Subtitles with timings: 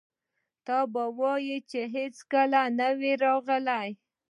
[0.65, 3.89] ته به وایې چې هېڅکله نه و راغلي.